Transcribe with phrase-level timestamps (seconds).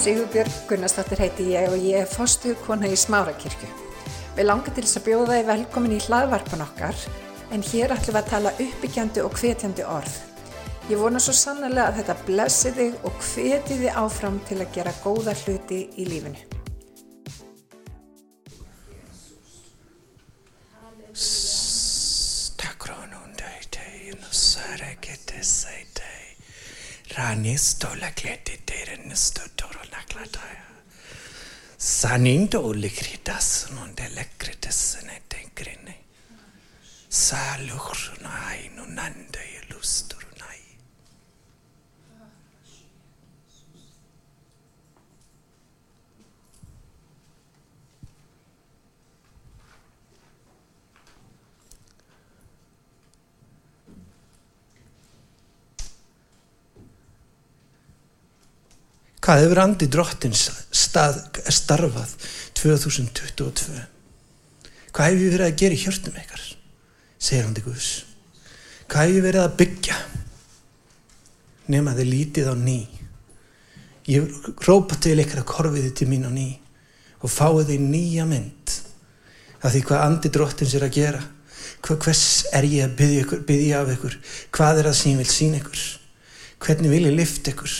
[0.00, 3.66] Sigurbjörg Gunnarsdóttir heiti ég og ég er fostu kona í Smárakirkju.
[4.32, 7.02] Við langar til þess að bjóða þið velkomin í hlaðvarpan okkar
[7.52, 10.14] en hér ætlum við að tala uppbyggjandi og hvetjandi orð.
[10.88, 14.96] Ég vona svo sannlega að þetta blessi þig og hveti þið áfram til að gera
[15.04, 16.48] góða hluti í lífinu.
[27.20, 28.08] Ranistola
[29.16, 30.64] störtor och nacklar.
[31.76, 35.94] Saninto olikritas non delekritis ne tenkrini.
[37.08, 40.19] Saluxuna ainunande lusto.
[59.20, 61.18] Hvað hefur andi drottins stað,
[61.52, 62.14] starfað
[62.56, 63.82] 2022?
[64.90, 66.46] Hvað hefur við verið að gera í hjörtum ykkar?
[67.20, 67.90] Segir andi Guðs.
[68.88, 69.98] Hvað hefur við verið að byggja?
[71.70, 72.78] Nefn að þið lítið á ný.
[74.10, 76.48] Ég rópa til ykkar að korfiði til mín á ný
[77.20, 78.74] og fáið þið nýja mynd
[79.60, 81.22] af því hvað andi drottins er að gera.
[81.84, 82.24] Hvað, hvers
[82.56, 82.96] er ég að
[83.44, 84.16] byggja, af ykkur?
[84.56, 85.84] Hvað er sem ég vil sína ykkur?
[86.64, 87.74] Hvernig vil ég lifta ykkur?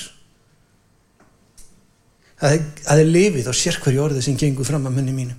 [2.40, 5.38] Að þið lifið á sérkverju orði sem gengur fram að munni mínum.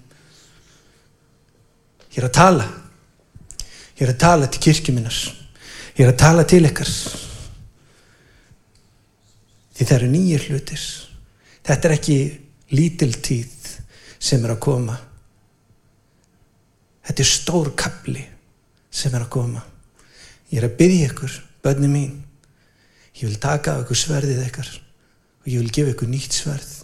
[2.11, 2.67] Ég er að tala.
[3.97, 5.19] Ég er að tala til kirkjuminnar.
[5.97, 6.91] Ég er að tala til ykkar.
[9.75, 10.83] Því það eru nýjir hlutir.
[11.65, 12.17] Þetta er ekki
[12.75, 13.71] lítil tíð
[14.21, 14.97] sem er að koma.
[17.07, 18.25] Þetta er stór kapli
[18.91, 19.63] sem er að koma.
[20.51, 22.13] Ég er að byggja ykkur, bönni mín.
[23.15, 24.69] Ég vil taka af ykkur sverðið ykkar
[25.41, 26.80] og ég vil gefa ykkur nýtt sverð.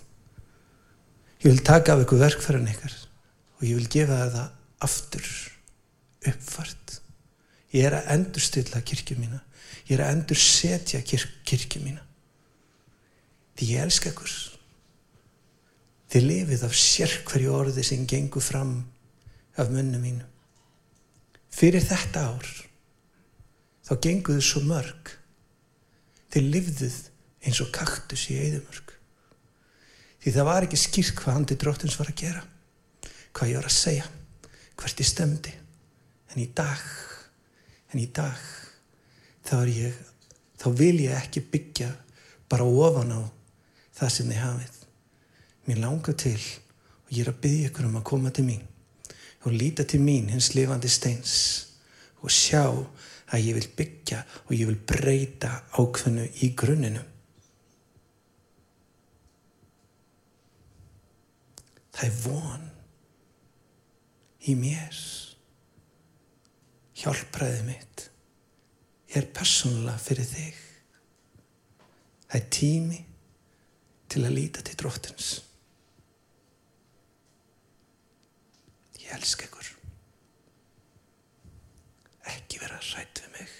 [1.43, 2.93] Ég vil taka af ykkur verkfæran ykkar
[3.57, 4.47] og ég vil gefa það
[4.87, 5.27] aftur
[6.27, 6.97] uppfart.
[7.73, 9.41] Ég er að endurstilla kirkju mína.
[9.87, 12.01] Ég er að endur setja kirk, kirkju mína.
[13.57, 14.33] Því ég elska ykkur.
[16.11, 18.79] Þið lifið af sérkverju orði sem gengur fram
[19.59, 20.25] af munnu mínu.
[21.53, 22.49] Fyrir þetta ár
[23.87, 25.13] þá genguðu svo mörg.
[26.33, 26.99] Þið lifðuð
[27.47, 28.96] eins og kaktus í eðumörg.
[30.23, 32.43] Því það var ekki skýrt hvað handi dróttins var að gera.
[33.33, 34.07] Hvað ég var að segja.
[34.77, 35.53] Hvert ég stemdi.
[36.33, 36.81] En í dag,
[37.93, 38.41] en í dag,
[39.47, 39.99] þá ég,
[40.59, 41.91] þá vil ég ekki byggja
[42.51, 43.21] bara ofan á
[43.97, 44.81] það sem þið hafið.
[45.67, 48.65] Mér langar til og ég er að byggja ykkur um að koma til mín
[49.47, 51.33] og líta til mín hins lifandi steins
[52.19, 57.03] og sjá að ég vil byggja og ég vil breyta ákveðnu í grunninu.
[61.97, 62.65] Það er von
[64.45, 64.99] í mér.
[66.97, 68.03] Hjálpraðið mitt
[69.17, 70.59] er persónulega fyrir þig.
[72.27, 72.99] Það er tími
[74.13, 75.31] til að líta til dróttins.
[79.01, 79.73] Ég elska ykkur.
[82.35, 83.57] Ekki vera hrætt við mig.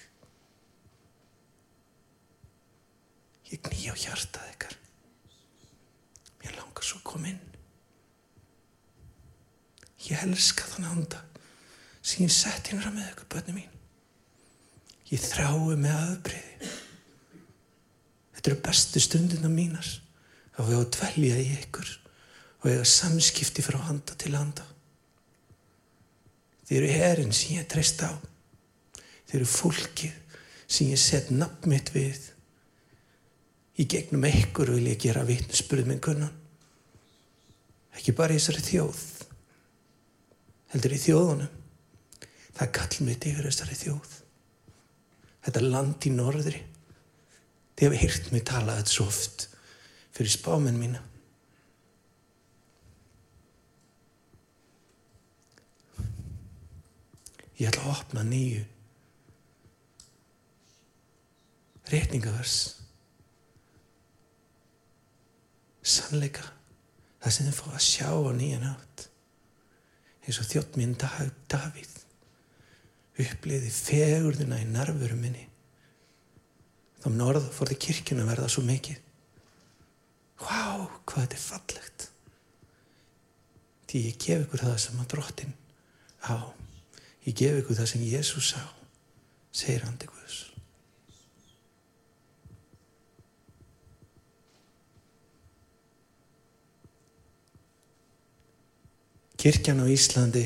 [3.50, 4.82] Ég knýja á hjartað ykkar.
[6.38, 7.57] Mér langar svo að koma inn.
[10.06, 11.24] Ég elska þann anda
[11.98, 13.72] sem ég sett inn með ykkur bönni mín.
[15.10, 16.70] Ég þrái með aðbriði.
[18.36, 19.88] Þetta eru bestu stundina mínar
[20.58, 21.90] að við á að dvelja í ykkur
[22.60, 24.64] og eiga samskipti frá handa til handa.
[26.68, 28.12] Þið eru herrin sem ég treyst á.
[29.26, 30.38] Þið eru fólkið
[30.68, 32.20] sem ég set nafn mitt við.
[33.78, 36.34] Í gegnum ykkur vil ég gera vitnusspurð minn kunnan.
[37.98, 39.06] Ekki bara í þessari þjóð
[40.72, 41.52] heldur í þjóðunum.
[42.54, 44.14] Það er kall mitt yfir þessari þjóð.
[45.46, 46.62] Þetta land í norðri.
[47.78, 49.46] Þið hefur hýrt mig talað þetta svo oft
[50.16, 51.04] fyrir spáminn mína.
[57.58, 58.66] Ég ætla að opna nýju
[61.88, 62.56] rétningavers
[65.82, 66.44] sannleika
[67.22, 69.07] það sem þið fá að sjá á nýjan átt
[70.28, 71.94] eins og þjótt minn Davíð
[73.18, 75.46] uppliði fegurðina í narfuru minni.
[77.02, 79.00] Þá norð fór þið kirkjuna að verða svo mikið.
[80.38, 82.06] Vá, hvað þetta er fallegt.
[83.88, 85.56] Því ég gef ykkur það sem að drottin
[86.28, 86.36] á.
[87.26, 88.62] Ég gef ykkur það sem Jésús sá
[89.58, 90.47] segir hann til Guðs
[99.38, 100.44] kirkjan á Íslandi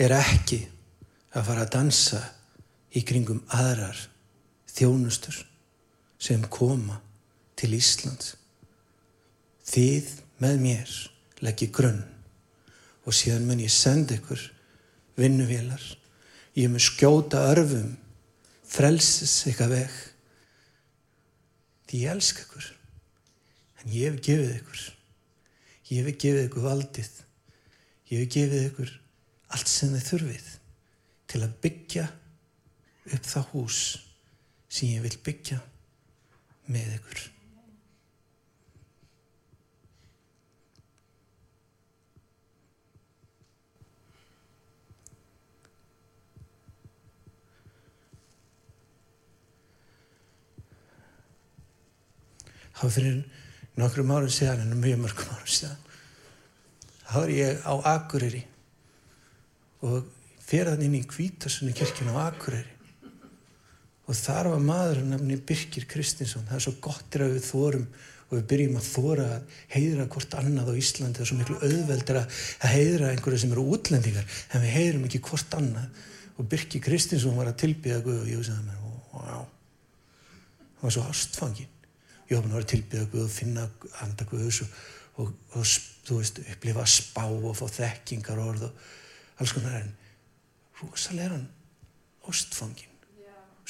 [0.00, 0.60] er ekki
[1.34, 2.20] að fara að dansa
[2.96, 3.98] í kringum aðrar
[4.70, 5.42] þjónustur
[6.20, 7.00] sem koma
[7.58, 8.36] til Íslands.
[9.66, 10.08] Þið
[10.42, 10.94] með mér
[11.44, 12.02] leggi grunn
[13.04, 14.42] og síðan mun ég senda ykkur
[15.20, 15.82] vinnuvélar.
[16.56, 17.94] Ég mun skjóta örfum,
[18.66, 19.96] frelsis ykkar veg.
[21.90, 22.66] Því ég elska ykkur.
[23.80, 24.84] En ég hef gefið ykkur.
[25.90, 27.10] Ég hef gefið ykkur valdið.
[28.10, 28.94] Ég hef gefið ykkur
[29.56, 30.48] allt sem þið þurfið
[31.30, 32.06] til að byggja
[33.10, 33.82] upp það hús
[34.70, 35.60] sem ég vil byggja
[36.70, 37.26] með ykkur.
[52.80, 53.16] Það fyrir
[53.80, 55.78] nokkrum árum síðan, en mjög mörgum árum síðan.
[57.04, 58.42] Það var ég á Akureyri
[59.86, 60.10] og
[60.44, 62.76] fyrir þann inn í Kvítasunni kirkina á Akureyri.
[64.10, 66.46] Og þar var maður að nefni Birkir Kristinsson.
[66.48, 67.84] Það er svo gott er að við þórum
[68.30, 71.18] og við byrjum að þóra að heiðra hvort annað á Íslandi.
[71.18, 72.40] Það er svo miklu auðveldur að
[72.72, 76.02] heiðra einhverju sem eru útlendingar en við heiðrum ekki hvort annað.
[76.38, 78.82] Og Birkir Kristinsson var að tilbyða Guð og ég sagði mér,
[79.14, 79.46] wow,
[80.78, 81.79] það var svo ástfangin.
[82.30, 83.64] Ég var að tilbyða Guð og finna
[83.98, 84.74] handa Guðs og,
[85.18, 85.64] og, og
[86.06, 88.84] þú veist, upplifa spá og fá þekkingar orð og
[89.42, 89.90] alls konar en
[90.80, 91.48] rosalega er hann
[92.30, 92.86] ástfangin.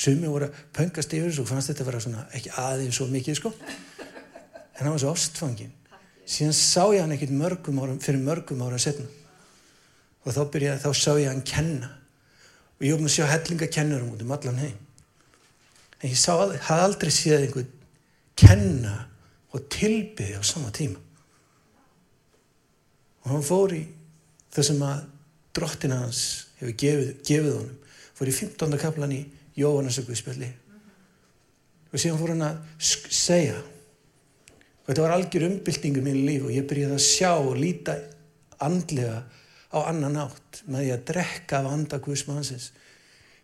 [0.01, 3.09] Sumi voru að pöngast yfir þessu og fannst þetta að vera svona ekki aðeins svo
[3.11, 3.55] mikið sko.
[3.61, 5.73] En hann var svo ástfangin.
[6.31, 9.09] Síðan sá ég hann ekkert mörgum árum, fyrir mörgum ára setna.
[10.25, 11.91] Og þá byrjaði, þá sá ég hann kenna.
[12.79, 14.79] Og ég ofn að sjá hellinga kennurum út um allan heim.
[16.01, 17.77] En ég sá, hafði aldrei séð einhvern
[18.41, 18.97] kenna
[19.53, 21.01] og tilbyði á sama tíma.
[23.25, 23.83] Og hann fór í
[24.51, 25.03] það sem að
[25.57, 26.23] drottin hans
[26.61, 27.77] hefur gefið, gefið honum.
[28.17, 28.81] Fór í 15.
[28.81, 29.21] kaplan í
[29.61, 30.51] Jóhannesökuðspjalli
[31.91, 36.67] og síðan fór hann að segja og þetta var algjör umbyltingur mínu líf og ég
[36.71, 37.97] byrjaði að sjá og líta
[38.63, 39.25] andlega
[39.71, 42.71] á annan átt með því að drekka af andakvöðsmannsins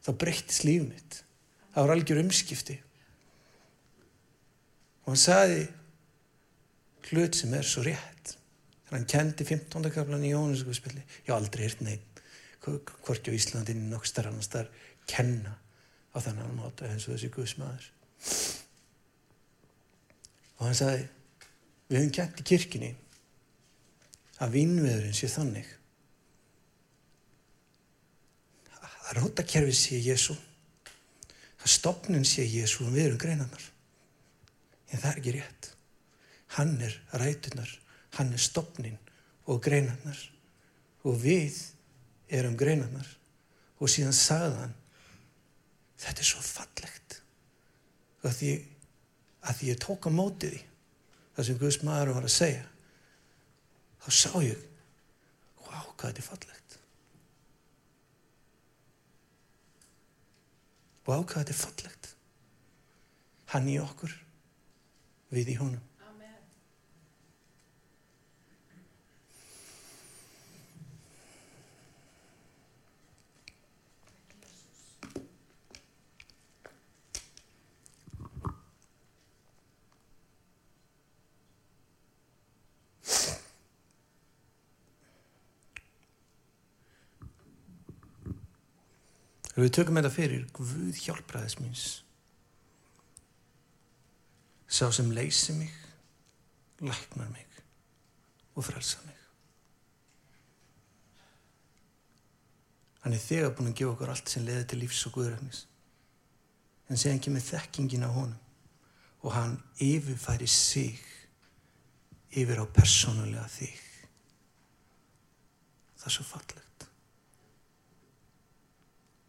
[0.06, 1.20] þá breyttist líf mitt
[1.74, 2.78] það var algjör umskipti
[5.06, 5.62] og hann saði
[7.06, 9.90] hlut sem er svo rétt þegar hann kendi 15.
[9.94, 12.22] kaplan í Jóhannesökuðspjalli ég haf aldrei hirt neitt
[12.66, 14.70] hvort á Íslandin nokk starf annars þar
[15.06, 15.54] kenna
[16.10, 17.86] á þannig máta eins og þessi guðsmaður.
[20.56, 21.04] Og hann sagði,
[21.86, 22.92] við höfum kent í kirkini
[24.42, 25.68] að vinnveðurinn sé þannig
[28.80, 30.34] að rótakerfi sé Jésu,
[31.62, 33.68] að stopnin sé Jésu og við erum greinarnar.
[34.92, 35.70] En það er ekki rétt.
[36.56, 37.70] Hann er rætunar,
[38.18, 38.98] hann er stopnin
[39.46, 40.18] og greinarnar.
[41.06, 41.58] Og við
[42.32, 43.08] erum greinarnar.
[43.80, 44.74] Og síðan sagðan
[46.00, 47.20] þetta er svo fallegt
[48.26, 48.52] að því,
[49.46, 50.62] að því ég tók á mótið því.
[51.36, 52.64] Það sem Guðs maður var að segja.
[54.02, 54.62] Þá sá ég
[55.66, 56.76] wow, hvað þetta er fallegt.
[61.06, 62.12] Wow, hvað þetta er fallegt.
[63.52, 64.14] Hann í okkur
[65.34, 66.38] við í honum Amen.
[89.56, 92.05] Ef við tökum þetta fyrir, Guð hjálpraðis míns.
[94.76, 95.70] Sá sem leysi mig,
[96.80, 97.46] læknar mig
[98.54, 99.14] og frelsa mig.
[103.04, 105.62] Hann er þegar búin að gefa okkur allt sem leði til lífs og guðræfnis.
[106.90, 111.00] En séðan kemur þekkingin á honum og hann yfirfæri sig
[112.36, 113.80] yfir á persónulega þig.
[115.96, 116.66] Það er svo fallegt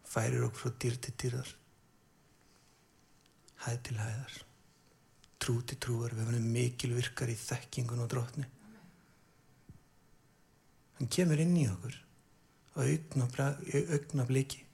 [0.08, 1.50] færir okkur frá dýr til dýrar
[3.64, 4.36] hæð til hæðar
[5.38, 8.46] trú til trúar við verðum mikil virkar í þekkingun og drotni.
[10.98, 11.98] Hann kemur inn í okkur
[12.74, 14.64] á augna bliki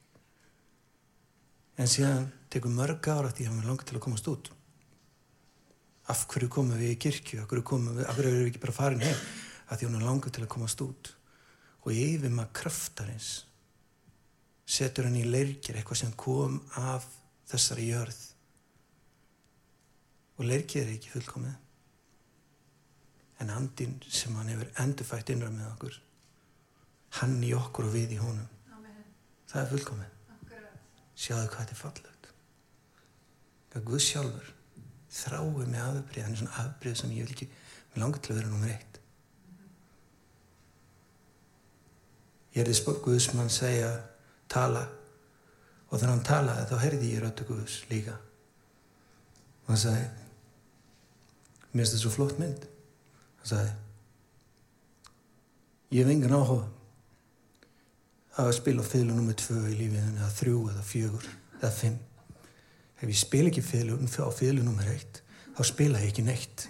[1.81, 4.51] en síðan tekur mörg ára því að hann er langt til að komast út.
[6.13, 7.41] Af hverju komum við í kirkju?
[7.43, 9.25] Af hverju, við, af hverju erum við ekki bara farin heim?
[9.69, 11.11] Af því hann er langt til að komast út.
[11.85, 13.33] Og ég yfir maður kraftarins
[14.65, 17.09] setur hann í leirkir eitthvað sem kom af
[17.51, 18.21] þessari jörð
[20.39, 21.61] og leirkir er ekki fullkomið.
[23.43, 26.01] En andin sem hann hefur endurfætt innra með okkur
[27.21, 28.49] hann í okkur og við í honum.
[29.51, 30.11] Það er fullkomið.
[31.15, 32.29] Sjáðu hvað þetta er fallegt.
[33.71, 34.51] Hvað Guð sjálfur
[35.15, 37.49] þrái með afbrið hann er svona afbrið sem ég vil ekki
[37.93, 38.99] mér langar til að vera nummer eitt.
[42.55, 43.93] Ég er því Guðsmann segja
[44.51, 44.85] tala.
[45.91, 48.19] Og þegar hann talaði þá heyrði ég röttu Guðs líka.
[49.65, 50.24] Og hann sagði
[51.75, 52.65] mér finnst þetta svo flott mynd.
[53.43, 53.73] Hann sagði
[55.95, 56.65] ég hef engan áhuga
[58.43, 61.29] að spila fylgu nummið tvö í lífið eða þrjú eða fjögur
[61.61, 61.99] eða fimm.
[62.99, 65.21] Ef ég spil ekki fylgu á fylgu nummið eitt
[65.55, 66.69] þá spila ég ekki neitt.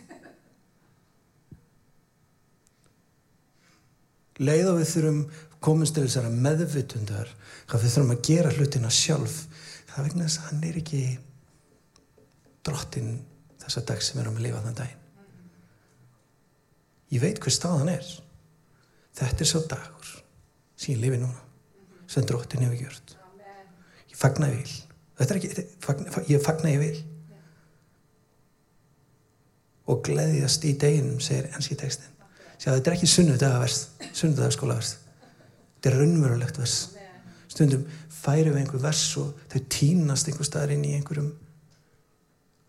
[4.43, 5.21] Leið og við þurfum
[5.65, 7.31] komast til þessara meðvitundar
[7.71, 9.37] hvað við þurfum að gera hlutina sjálf.
[9.89, 11.03] Það vegna þess að hann er ekki
[12.67, 13.15] drottin
[13.64, 15.02] þessa dag sem við erum að lifa þann daginn.
[17.14, 18.12] Ég veit hver stað hann er.
[19.14, 20.12] Þetta er svo dagur
[20.75, 21.42] sem ég lifi núna
[22.11, 23.16] sem drottin hefur gjört.
[24.11, 24.78] Ég fagna ég vil.
[25.18, 27.04] Þetta er ekki, fagna, ég fagna ég vil.
[29.90, 32.14] Og gleðjast í deginum segir enski tekstin
[32.54, 33.78] Sjá, þetta er ekki sunnudagavers
[34.16, 34.94] sunnudagaskólavers
[35.75, 36.76] þetta er raunverulegt vers
[37.52, 41.28] stundum færum við einhver vers og þau tínast einhver staðar inn í einhverjum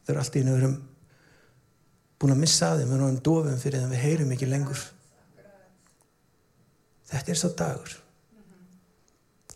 [0.05, 0.75] þau eru alltaf í nöðurum
[2.21, 4.83] búin að missa að þeim við erum dofum fyrir þeim við heyrum ekki lengur.
[7.09, 7.95] Þetta er svo dagur.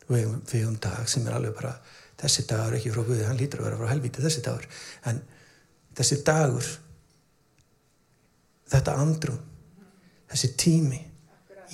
[0.10, 1.76] Við hefum dag sem er alveg bara
[2.20, 4.66] þessi dagur ekki frá Guði, hann lítur að vera frá helvíti þessi dagur.
[5.08, 5.22] En
[5.98, 6.70] þessi dagur
[8.70, 9.40] þetta andrum
[10.30, 11.00] þessi tími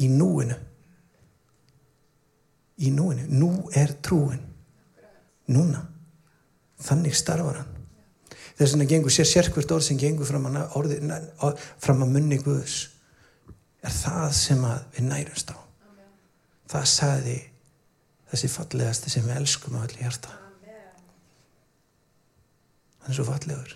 [0.03, 0.57] í núinu
[2.83, 4.43] í núinu nú er trúin.
[5.47, 5.79] Núna.
[6.81, 7.74] Þannig starfar hann
[8.55, 10.99] þess vegna gengur sér sérkvört orð sem gengur fram að, orði,
[11.83, 12.77] fram að munni Guðs.
[13.85, 14.63] Er það sem
[14.95, 15.57] við nærumst á.
[15.57, 16.09] Amen.
[16.71, 17.37] það sagði
[18.31, 20.39] þessi fallegasti sem við elskum að allir hjarta.
[23.05, 23.75] Hann er svo fallegur.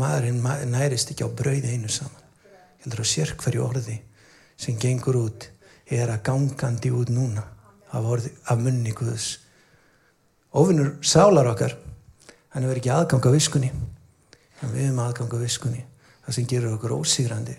[0.00, 0.40] Maðurinn
[0.72, 2.24] nærist ekki á brauði einu saman.
[2.84, 3.98] Heldur að sér hverju orði
[4.56, 5.48] sem gengur út
[5.92, 7.44] er að gangandi út núna
[7.92, 9.28] af, orði, af munni Guðs
[10.56, 11.76] ofinnur sálar okkar
[12.54, 13.70] hann hefur ekki aðgang á viskunni.
[14.64, 15.84] En við hefum aðgang á viskunni.
[16.24, 17.56] Það sem gerur okkur ósýrandi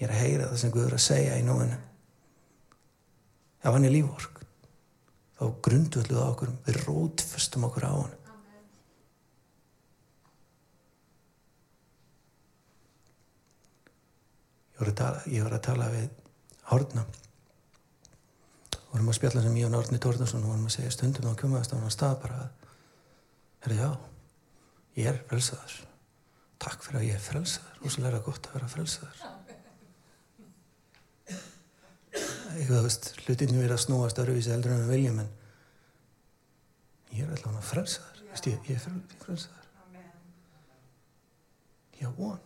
[0.00, 1.76] ég er að heyra það sem Guður að segja í nóinu.
[3.60, 4.40] Ef hann er lífvork
[5.40, 8.16] þá grundvölduð okkur við rótföstum okkur á hann
[14.80, 16.06] ég var að tala, var að tala við
[16.70, 17.02] Hórna
[18.90, 21.78] vorum að spjalla sem ég og Nárni Tórnarsson vorum að segja stundum á kjömaðast á
[21.94, 22.40] stað bara
[23.60, 23.90] er það já,
[24.98, 25.76] ég er frelsaður.
[26.60, 27.76] Takk fyrir að ég er frelsaður.
[27.80, 29.22] Og svo læra gott að vera frelsaður.
[32.50, 35.32] Eitthvað þú veist hlutinu verið að snúast öruvísi eldur en við viljum en
[37.14, 38.22] ég er allavega frelsaður.
[38.34, 39.56] Ég, ég er frelsaður.
[42.00, 42.38] Ég er von.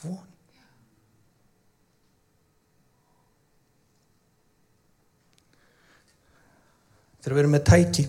[0.00, 0.39] Von
[7.20, 8.06] þegar við erum með tæki.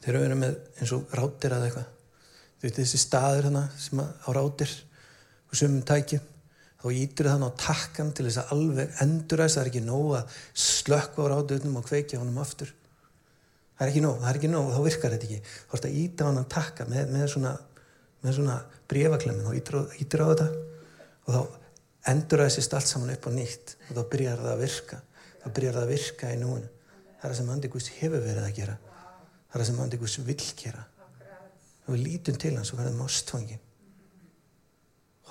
[0.00, 1.88] Þegar við erum með eins og rátir eða eitthvað.
[2.60, 4.74] Þú veit þessi staður hana sem á rátir
[5.50, 6.20] og sumum tæki
[6.80, 10.36] þá ítur þann á takkan til þess að alveg enduræst, það er ekki nóg að
[10.64, 12.72] slökka á rátuðnum og kveikja honum aftur.
[13.76, 15.90] Það er ekki nóg, það er ekki nóg þá virkar þetta ekki, þá er þetta
[15.90, 17.52] að íta hann að takka með, með svona
[18.28, 20.48] svona brefaklemmin og ítir á þetta
[21.24, 24.62] og þá endur það sérst allt saman upp á nýtt og þá byrjar það að
[24.64, 25.00] virka.
[25.40, 26.79] Þá byrjar það að virka í núinu
[27.20, 28.76] það er það sem Andikús hefur verið að gera.
[29.50, 30.84] Það er það sem Andikús vil gera.
[31.86, 33.64] Og við lítum til hans og verðum ástfangin.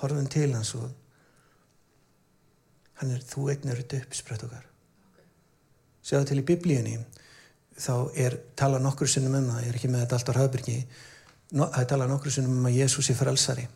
[0.00, 0.90] Horfum til hans og
[3.00, 4.66] hann er þú eignur þetta upp sprött okkar.
[6.04, 6.98] Séu til í biblíunni
[7.80, 10.76] þá er tala nokkur sinnum um það ég er ekki með þetta allt á hraðbyrgi
[11.50, 13.66] það er talað nokkru sem um að Jésús er frelsari.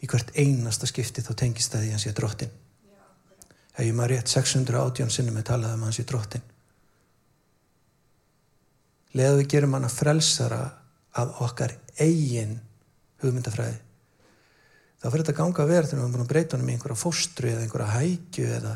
[0.00, 2.58] Í hvert einasta skipti þá tengist það í hans ég drottin
[3.80, 6.42] ef ég maður rétt 618 sinnum er talað um hans ég drottin
[9.16, 10.60] leða við gerum hann að frelsara
[11.20, 12.58] af okkar eigin
[13.22, 13.78] hugmyndafræði
[15.00, 17.02] þá fyrir þetta ganga að vera þegar við erum búin að breyta hann með einhverja
[17.02, 18.74] fóstru eða einhverja hækju eða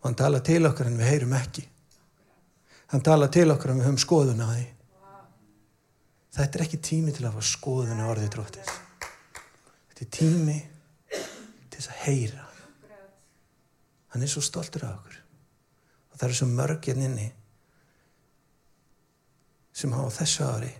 [0.00, 1.66] og hann tala til okkar en við heyrum ekki
[2.94, 4.64] hann tala til okkar en við höfum skoðun á því
[6.34, 8.70] Þetta er ekki tími til að fá skoðun á orðið dróttins.
[9.90, 10.56] Þetta er tími
[11.14, 12.46] til þess að heyra.
[14.10, 15.20] Hann er svo stoltur af okkur.
[16.10, 17.28] Og það eru svo mörginn hérna inni
[19.74, 20.72] sem hafa þessu ári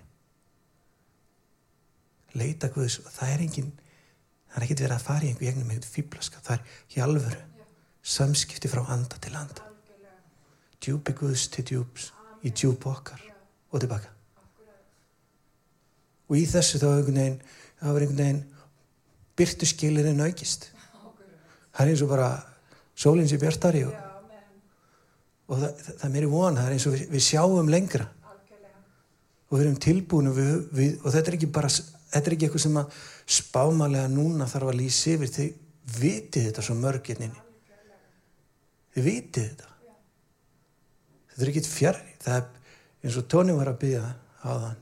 [2.38, 3.00] leita Guðs.
[3.04, 3.72] Og það er engin
[4.54, 7.42] það er ekkert verið að fara í einhver gegnum einhvern fýblaska, það er í alvöru
[8.14, 9.70] samskipti frá anda til anda.
[10.84, 12.10] Djúpi Guðs til djúps
[12.44, 13.22] í djúp okkar
[13.72, 14.10] og tilbaka.
[16.28, 17.38] Og í þessu þá einhvern veginn
[17.80, 18.42] þá er einhvern veginn
[19.34, 20.70] byrtu skilirinn aukist.
[21.74, 22.28] Það er eins og bara
[22.94, 23.94] sólinn sér bjartari og,
[25.50, 28.06] og það, það, það er meiri von það er eins og við, við sjáum lengra
[29.54, 32.48] og við erum tilbúin og, við, við, og þetta er ekki bara þetta er ekki
[32.48, 32.96] eitthvað sem að
[33.38, 35.30] spámalega núna þarf að lýsa yfir.
[35.30, 37.44] Þið vitið þetta svo mörginninni
[38.94, 39.70] þið vitið þetta.
[41.30, 42.44] Þetta er ekkit fjari það er
[43.04, 44.04] eins og Tóni var að byggja
[44.42, 44.80] á þann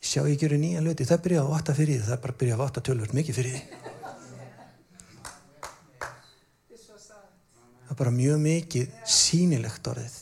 [0.00, 2.40] sjá ég gera nýja löti, það byrja á 8 fyrir því það er bara að
[2.40, 3.62] byrja á 8 tölvöld mikið fyrir því
[7.84, 10.16] það er bara mjög mikið sínilegt orðið.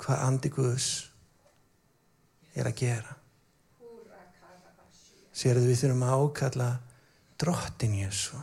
[0.00, 0.88] Hvað andi Guðs
[2.54, 3.16] er að gera.
[5.30, 6.70] Sérðu við þurfum að ákalla
[7.40, 8.40] drottin Jésu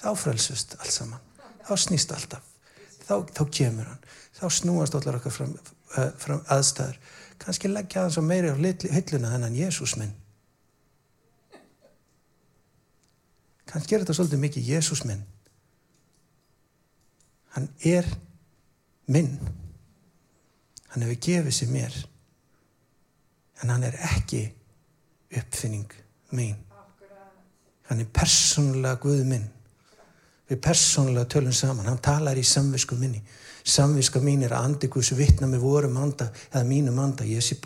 [0.00, 1.26] þá frelsust allt saman.
[1.66, 2.50] Þá snýst alltaf
[3.10, 4.08] þá, þá kemur hann.
[4.36, 5.54] Þá snúast allar okkar fram,
[5.96, 6.98] uh, fram aðstæður.
[7.40, 10.12] Kannski leggja hann svo meiri á hylluna þennan Jésús minn.
[13.70, 15.22] Kannski er þetta svolítið mikið Jésús minn.
[17.54, 18.06] Hann er
[19.10, 19.36] minn.
[20.90, 22.00] Hann hefur gefið sér mér
[23.62, 24.44] en hann er ekki
[25.36, 25.90] uppfinning
[26.36, 26.56] mín.
[27.90, 29.48] Hann er persónulega Guð minn.
[30.50, 31.88] Við persónulega tölum saman.
[31.90, 33.22] Hann talar í samvisku minni.
[33.66, 37.26] Samviska mín er að andi Guðs vittna með vorum anda eða mínum anda.
[37.26, 37.58] Ég sé,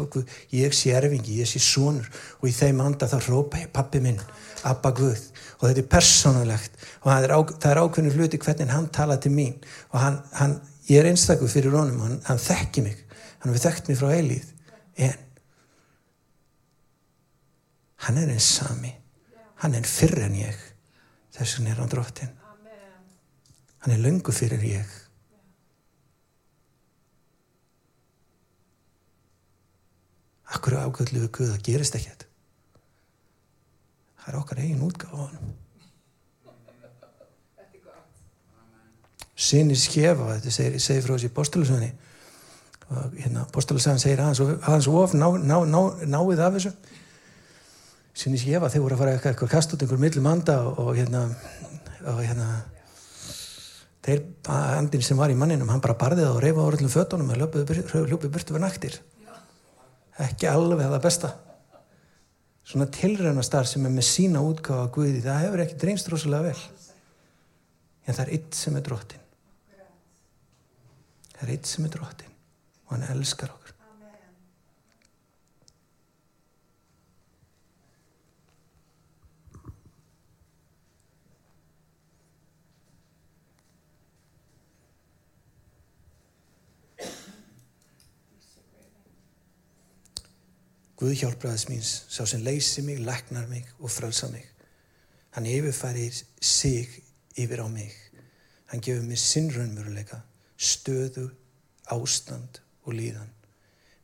[0.52, 2.08] ég sé erfingi, ég sé sonur.
[2.40, 4.20] Og í þeim anda þá rópa ég pappi minn
[4.64, 5.20] Abba Guð.
[5.60, 6.80] Og þetta er persónulegt.
[7.04, 9.54] Og er, á, það er ákveðinu hluti hvernig hann tala til mín.
[9.92, 12.00] Og hann, hann, ég er einstakur fyrir honum.
[12.04, 13.04] Hann, hann þekki mig,
[13.44, 14.50] hann hefur þekkt mig frá eilíð
[15.04, 15.23] en
[18.06, 18.92] hann er eins sami
[19.62, 20.60] hann er fyrr en ég
[21.36, 22.34] þess vegna er hann drottin
[23.84, 25.00] hann er löngu fyrir ég
[30.54, 32.24] Akkur ákvöldu við Guð, það gerist ekkert.
[34.22, 35.52] Það er okkar eigin útgáð á hann.
[39.34, 41.90] Sinni skefa, þetta segir, segir frá þessi postulusöðinni.
[42.86, 45.80] Og hérna, postulusöðin segir aðeins, aðeins of, ná, ná, ná,
[46.14, 46.72] náið af þessu.
[48.14, 51.24] Sinni skefa, þeir voru að fara eitthvað kast út einhver millum anda og, hérna,
[52.12, 52.48] og hérna,
[54.06, 57.40] þeir, andin sem var í manninum, hann bara barðið og reyfa á öllum fötunum og
[57.40, 59.00] hljópið burtu verið naktir
[60.22, 61.32] ekki alveg það besta.
[62.64, 66.86] Svona tilrænastar sem er með sína útgáða Guði, það hefur ekki dreynst rosalega vel.
[68.06, 69.24] En það er eitt sem er drottin
[71.34, 72.34] það er eitt sem er drottin
[72.86, 73.63] og hann elskar okkur
[91.04, 94.44] Guð hjálpraðis míns, sá sem leysi mig, læknar mig og frelsa mig.
[95.36, 96.88] Hann yfirfærir sig
[97.36, 97.92] yfir á mig.
[98.72, 100.22] Hann gefur mér sinnraunmjöruleika,
[100.56, 101.26] stöðu,
[101.92, 103.28] ástand og líðan.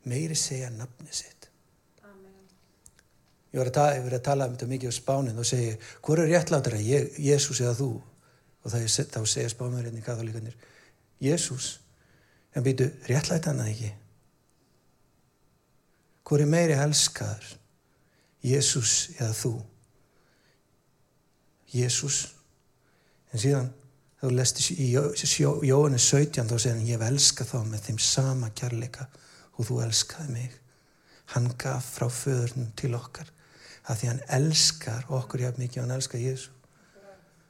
[0.05, 1.49] Meiri segja nafni sitt.
[2.05, 2.45] Amen.
[3.49, 6.77] Ég var að, að tala um þetta mikið á spánin og segja, hvað er réttlátur
[6.77, 7.89] að Jésús eða þú?
[8.61, 8.85] Og það,
[9.15, 10.53] þá segja spánverðinni katholíkanir,
[11.17, 11.79] Jésús,
[12.53, 13.91] en býtu réttlætt hann að ekki?
[16.31, 17.47] Hvor er meiri elskaður?
[18.39, 19.49] Jésús eða þú?
[21.75, 22.19] Jésús.
[23.35, 23.67] En síðan
[24.21, 28.51] þá lesti í Jóhannes 17 þá segir hann ég hef elskað þá með þeim sama
[28.55, 29.09] kærleika
[29.57, 30.55] og þú elskaði mig.
[31.35, 33.27] Hann gaf frá föðurnum til okkar
[33.91, 36.55] að því hann elskar okkur jafn mikið og hann elskar Jésu.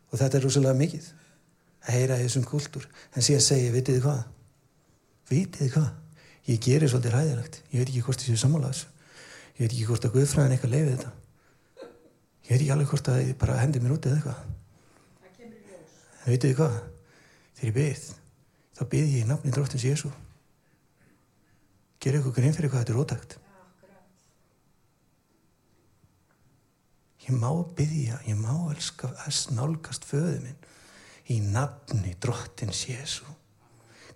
[0.10, 1.14] Og þetta er rosalega mikið
[1.86, 2.90] að heyra þessum kultúr.
[3.14, 4.26] En síðan segir, vitið þið hvað?
[5.30, 5.92] Vitið þið hvað?
[6.50, 8.86] Ég gerir svolítið ræðilegt ég veit ekki hvort það séu sammálaðs
[9.58, 11.12] ég veit ekki hvort að Guðfræðin eitthvað leiði þetta.
[12.42, 14.40] Ég veit ekki alveg hvort að þið bara hendi mér út eða eitthvað.
[16.22, 16.80] En veitu þið hvað?
[17.58, 18.08] Þegar ég byggð
[18.78, 20.10] þá byggð ég í nafni dróttins Jésu
[22.02, 23.38] gera ykkur grein fyrir hvað þetta er ótækt.
[27.28, 30.66] Ég má byggja ég má elska að nálgast föðu minn
[31.30, 33.30] í nafni dróttins Jésu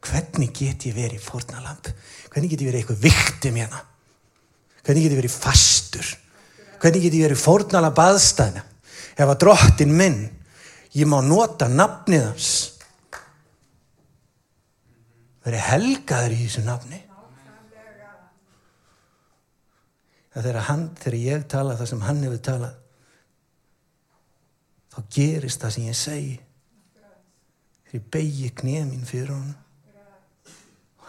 [0.10, 1.90] hvernig get ég verið fórnalamp
[2.36, 3.82] hvernig get ég verið eitthvað viktum hérna?
[4.84, 6.10] Hvernig get ég verið fastur?
[6.84, 8.64] Hvernig get ég verið fórnalamp aðstæðna?
[9.16, 10.20] Ef að drottin minn
[10.96, 12.52] ég má nota nafnið hans.
[15.48, 17.02] Verið helgaður í þessu nafni.
[20.36, 22.82] Að þegar, hann, þegar ég tala það sem hann hefur talað
[24.92, 26.34] þá gerist það sem ég segi.
[27.86, 29.62] Þegar ég beigi knið mín fyrir honum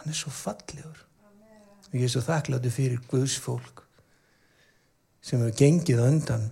[0.07, 0.99] hann er svo fallegur.
[1.91, 3.83] Og ég er svo þakkláttu fyrir Guðs fólk
[5.27, 6.45] sem hefur gengið undan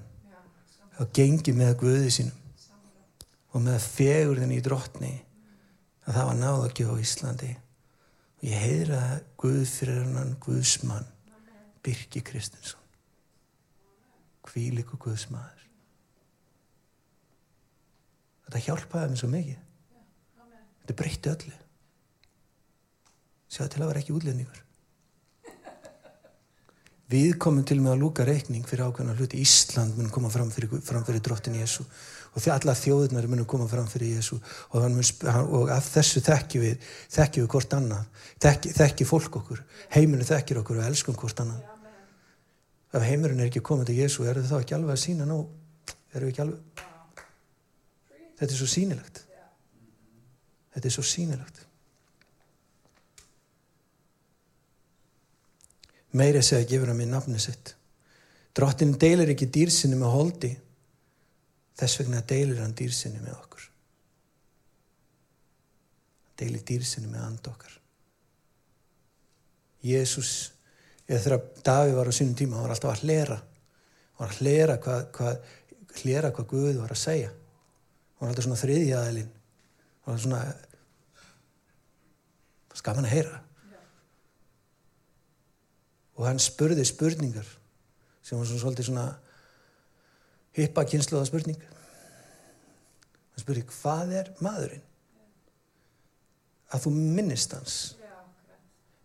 [1.00, 2.42] og gengið með Guði sínum
[3.56, 5.14] og með fegurðin í drottni
[6.04, 7.52] að það var náða ekki á Íslandi.
[8.36, 9.02] Og ég heyra
[9.40, 11.08] Guð fyrir hann Guðsmann
[11.86, 12.82] Birki Kristinsson.
[14.50, 15.62] Hvílik og Guðsmaður
[18.46, 19.62] þetta hjálpaði mér svo mikið.
[20.82, 21.62] Þetta breytti öllu
[23.52, 24.62] sjáðu til að vera ekki útlendingur.
[27.12, 29.38] Við komum til með að lúka reikning fyrir ákveðna hluti.
[29.44, 31.86] Ísland mun koma fram fyrir, fyrir drottin Jésu
[32.36, 34.88] og því alla þjóðunar mun koma fram fyrir Jésu og,
[35.46, 38.08] og af þessu þekki við þekki við hvort annað.
[38.42, 39.62] Þekki, þekki fólk okkur,
[39.94, 41.62] heiminu þekkir okkur og elskum hvort annað.
[42.96, 45.44] Ef heimurinn er ekki komið til Jésu er það þá ekki alveg að sína nú
[46.16, 46.84] við ekki alveg?
[48.40, 49.22] Þetta er svo sínilegt
[50.76, 51.64] þetta er svo sínilegt
[56.16, 57.74] meiri segja að gefur hann mér nafni sitt.
[58.56, 60.52] Drottin deilir ekki dýrsinni með holdi.
[61.76, 63.70] Þess vegna deilir hann dýrsinni með okkur.
[66.40, 67.74] Deilir dýrsinni með and okkar
[69.86, 70.30] Jésús
[71.06, 73.38] eða þegar Daví var á sínum tíma hann var alltaf að hlera.
[74.18, 75.36] Hann var að hlera hvað, hvað,
[76.02, 77.30] hlera hvað Guð var að segja.
[77.30, 79.34] Hann var alltaf svona þriðjaðilinn
[80.06, 80.54] hann var svona
[82.76, 83.40] skaman að heyra
[86.16, 87.48] og hann spurði spurningar
[88.26, 89.06] sem var svona svolítið svona
[90.56, 91.60] hippa kynsluða spurning.
[93.36, 94.86] Hann spurði hvað er maðurinn?
[96.74, 97.76] Að þú minnist hans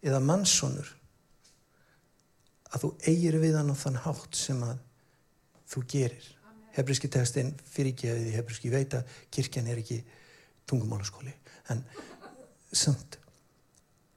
[0.01, 0.95] eða mannsonur
[2.71, 4.79] að þú eigir við hann á þann hátt sem að
[5.71, 6.31] þú gerir.
[6.77, 9.99] Hebríski textin hebríski veit að kirkjan er ekki
[10.71, 11.35] tungumálaskóli
[11.75, 11.83] en
[12.71, 13.19] samt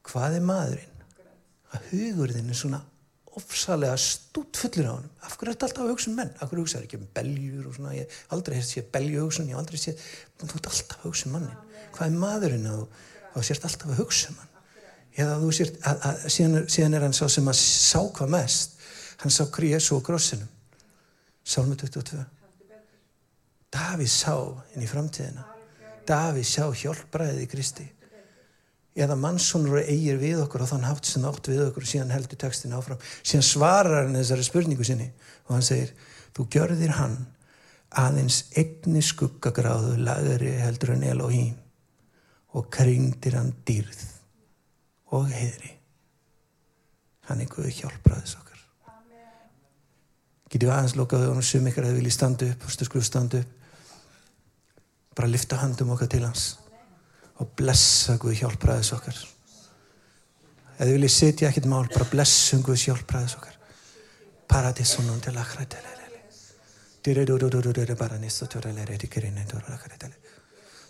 [0.06, 0.93] hvað er maðurinn
[1.74, 2.82] að hugurðin er svona
[3.34, 6.34] ofsalega stút fullir á hann af hverju er þetta alltaf að hugsa um menn?
[6.38, 7.94] Af hverju hugsa það ekki um beljur og svona?
[7.98, 10.04] Ég aldrei hef séð beljuhugsun, ég aldrei séð
[10.38, 11.62] þú ert alltaf að hugsa um mannin
[11.94, 12.84] hvað er maðurinn að
[13.34, 14.52] þú sért alltaf að hugsa um hann?
[15.14, 18.78] Eða þú sért að, að, síðan, síðan er hann sá sem að sá hvað mest.
[19.22, 20.50] Hann sá Kriésu og grossinum
[21.44, 22.24] Sálma 22
[23.74, 24.36] Davíð sá
[24.74, 25.44] inn í framtíðina.
[26.08, 27.86] Davíð sá hjálpræðið í Kristi
[28.94, 32.14] eða mannsónur og eigir við okkur og þann hátt sem átt við okkur og síðan
[32.14, 33.02] heldur textin áfram.
[33.26, 35.10] Síðan svarar hann þessari spurningu sinni
[35.48, 35.94] og hann segir
[36.38, 37.18] þú gjörðir hann
[38.04, 41.58] aðeins egni skuggagráðu lagri heldur en Elohim
[42.54, 44.06] og kringdir hann dýrð
[45.14, 45.74] og heiðri.
[47.30, 48.60] Hann er Guð hjálpraðis okkar.
[50.54, 53.42] Getur við aðeins lokaðu og sum ykkur að þið vilji standa upp og stösklu standa
[53.42, 53.62] upp.
[55.18, 56.52] Bara lifta handum okkar til hans
[57.44, 59.18] og blessa Guð hjálpraðis okkar.
[60.78, 63.60] Eða þið viljið sitja ekkert mál bara blessum Guð hjálpraðis okkar.
[64.50, 65.94] Paradísunum til að hrættilega
[68.00, 69.42] bara nýstu tjóralega reytikirinn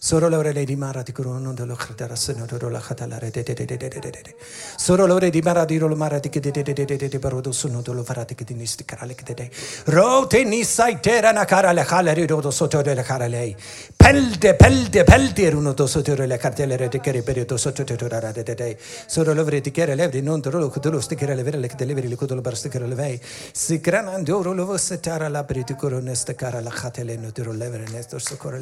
[0.06, 3.42] Solo l'ore di mara di non te lo credere, se non te lo credere, de
[3.42, 4.36] de de de.
[4.76, 7.08] Solo l'ore di mara di rolo mara di che de de de de de de
[7.08, 9.50] de barodo sono te lo farà di che di nisti cara che de de.
[9.86, 13.56] Rote nisai terra na cara le cala ri rodo sotto le cara lei.
[13.96, 18.34] Pelde pelde pelde runo do sotto le cartelle di che ripere do sotto te rara
[18.34, 18.78] de de.
[19.06, 21.86] Solo l'ore di che le non te lo che lo stickere le le che de
[21.86, 23.22] le vere le che lo bar stickere le.
[23.54, 27.86] Si cranando rolo vosse la per di corona cara la catele no te lo levere
[27.90, 28.60] nesto socorro.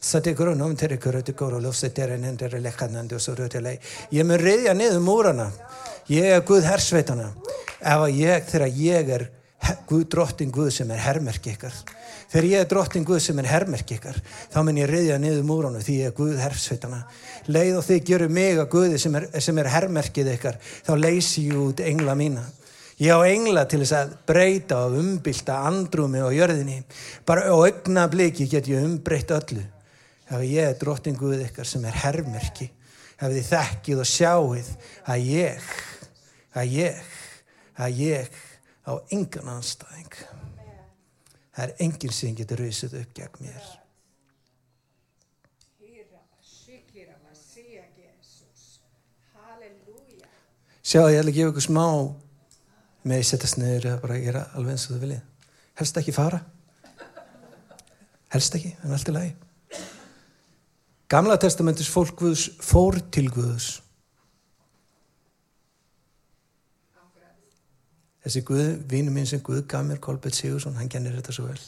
[0.00, 3.80] Sate kurono nom tere kuru te koro lofse tere nendere lekkanandi og svo röðuleg.
[4.14, 5.48] Ég mun reyðja niður múrana.
[6.06, 7.32] Ég er Guð hersveitana.
[7.82, 9.24] Ef ég, þegar ég er
[9.88, 11.74] Guð, drottin Guð sem er hermerk ykkar.
[12.30, 14.20] Þegar ég er drottin Guð sem er hermerk ykkar,
[14.52, 17.00] þá mun ég reyðja niður múrana því ég er Guð hersveitana.
[17.50, 21.48] Leið og þið gjöru mig að Guði sem er, sem er hermerkið ykkar, þá leysi
[21.48, 22.44] ég út engla mína.
[23.02, 26.78] Ég á engla til þess að breyta og umbylta andrumi og jörðinni.
[27.26, 29.66] Bara á augna bliki get ég umbreytt öllu
[30.28, 32.68] ef ég er drottin Guð ykkar sem er herrmerki
[33.18, 34.70] ef þið þekkið og sjáið
[35.08, 35.70] að ég
[36.58, 37.14] að ég
[37.78, 38.38] að ég
[38.88, 40.14] á engan anstæðing
[41.58, 43.68] það er enginn sem getur rausið upp gegn mér.
[50.88, 51.84] Sjáu, ég ætla að gefa ykkur smá.
[53.04, 55.50] Með að setja sniður eða bara gera alveg eins og þú viljið.
[55.76, 56.38] Helst ekki fara.
[58.32, 59.47] Helst ekki, en allt er lagi
[61.08, 63.78] Gamla testamentis fólk Guðs fór til Guðs.
[68.26, 71.62] Þessi Guð, vinu minn sem Guð gaf mér, Kolbjörn Sigursson, hann kennir þetta svo vel.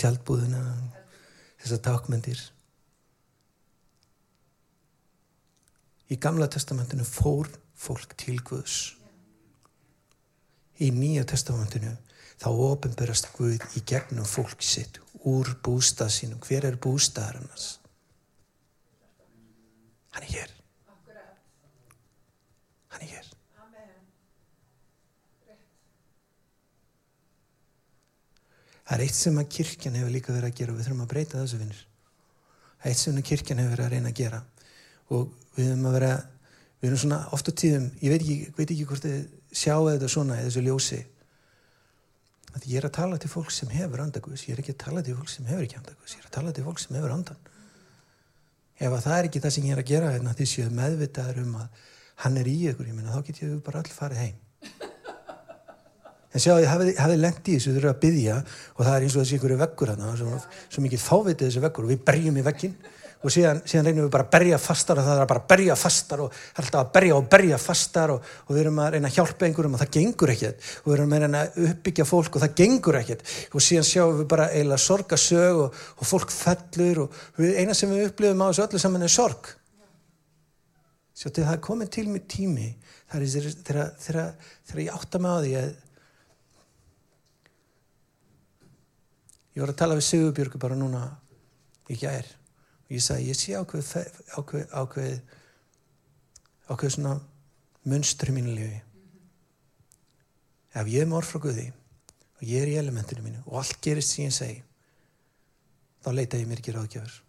[0.00, 0.62] Tjaldbúðina,
[1.60, 2.40] þessar takmyndir.
[6.08, 8.94] Í gamla testamentinu fór fólk til Guðs.
[10.80, 11.92] Í nýja testamentinu
[12.40, 16.40] þá ofinberast Guð í gegnum fólk sitt úr bústað sínum.
[16.40, 17.79] Hver er bústaðar annars?
[20.20, 20.50] Hann er hér.
[22.90, 23.28] Hann er hér.
[28.84, 31.12] Það er eitt sem að kirkjan hefur líka verið að gera og við þurfum að
[31.12, 31.80] breyta þessu vinnir.
[32.80, 34.40] Það er eitt sem að kirkjan hefur verið að reyna að gera
[35.10, 36.10] og við höfum að vera,
[36.82, 40.10] við erum svona oft á tíðum, ég veit ekki, veit ekki hvort þið sjáu þetta
[40.12, 41.00] svona í þessu ljósi,
[42.50, 45.02] að ég er að tala til fólk sem hefur andagus, ég er ekki að tala
[45.06, 47.49] til fólk sem hefur ekki andagus, ég er að tala til fólk sem hefur andan.
[48.80, 51.42] Ef að það er ekki það sem ég er að gera, að því séu meðvitaður
[51.42, 51.88] um að
[52.24, 54.38] hann er í ykkur, ég minna, þá get ég bara all farið heim.
[56.30, 59.16] En sjáu, ég hafið, lengt í þessu, þau eru að byggja og það er eins
[59.16, 60.40] og þessi ykkur veggur hana, svo,
[60.70, 62.76] svo mikið þávitið þessi veggur og við berjum í veggin
[63.20, 65.74] og síðan, síðan reynum við bara að berja fastar og það er bara að berja
[65.76, 68.88] fastar og það er alltaf að berja og berja fastar og, og við erum að
[68.94, 70.70] reyna að hjálpa einhverjum og það gengur ekkert.
[70.80, 73.34] Og við erum að reyna að uppbyggja fólk og það gengur ekkert.
[73.52, 77.92] Og síðan sjáum við bara eiginlega sorgasög og, og fólk fellur og við, eina sem
[77.92, 79.52] við upplifum á þessu öllu saman er sorg.
[81.20, 82.72] Svo til það er komin til mig tími
[83.12, 85.70] þegar ég átta mig á því að
[89.50, 91.00] Ég var að tala við Sigurbjörgu bara núna
[91.90, 92.28] í gær
[92.90, 93.90] og ég sagði ég sé ákveð
[94.34, 95.12] ákveð, ákveð,
[96.74, 97.12] ákveð svona
[97.86, 98.80] munstri mínu lífi.
[100.74, 104.16] Ef ég er morð frá Guði og ég er í elementinu mínu og allt gerist
[104.16, 104.58] sem ég segi
[106.02, 107.22] þá leita ég mér ekki ráðgjafur.